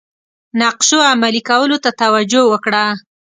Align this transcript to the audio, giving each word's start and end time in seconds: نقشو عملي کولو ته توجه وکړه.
نقشو 0.59 0.99
عملي 1.11 1.41
کولو 1.49 1.77
ته 1.83 1.89
توجه 2.01 2.41
وکړه. 2.51 2.85